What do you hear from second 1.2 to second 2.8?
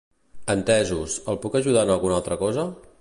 el puc ajudar en alguna altra cosa?